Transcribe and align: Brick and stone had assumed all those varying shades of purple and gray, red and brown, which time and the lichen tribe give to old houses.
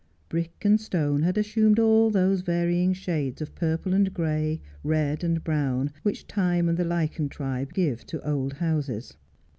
Brick 0.29 0.63
and 0.65 0.81
stone 0.81 1.21
had 1.21 1.37
assumed 1.37 1.77
all 1.77 2.09
those 2.09 2.41
varying 2.41 2.91
shades 2.91 3.39
of 3.39 3.53
purple 3.53 3.93
and 3.93 4.11
gray, 4.11 4.59
red 4.83 5.23
and 5.23 5.43
brown, 5.43 5.91
which 6.01 6.25
time 6.25 6.67
and 6.67 6.75
the 6.75 6.83
lichen 6.83 7.29
tribe 7.29 7.71
give 7.71 8.03
to 8.07 8.27
old 8.27 8.53
houses. 8.53 9.15